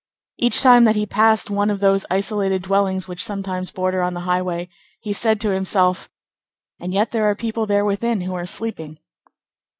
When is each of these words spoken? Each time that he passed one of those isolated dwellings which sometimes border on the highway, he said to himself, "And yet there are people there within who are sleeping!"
Each 0.39 0.63
time 0.63 0.85
that 0.85 0.95
he 0.95 1.05
passed 1.05 1.51
one 1.51 1.69
of 1.69 1.79
those 1.79 2.07
isolated 2.09 2.63
dwellings 2.63 3.07
which 3.07 3.23
sometimes 3.23 3.69
border 3.69 4.01
on 4.01 4.15
the 4.15 4.21
highway, 4.21 4.67
he 4.99 5.13
said 5.13 5.39
to 5.41 5.49
himself, 5.51 6.09
"And 6.79 6.91
yet 6.91 7.11
there 7.11 7.25
are 7.29 7.35
people 7.35 7.67
there 7.67 7.85
within 7.85 8.21
who 8.21 8.33
are 8.33 8.47
sleeping!" 8.47 8.97